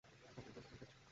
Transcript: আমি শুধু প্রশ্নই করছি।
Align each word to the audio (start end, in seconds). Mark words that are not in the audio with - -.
আমি 0.27 0.35
শুধু 0.37 0.51
প্রশ্নই 0.55 0.77
করছি। 0.79 0.97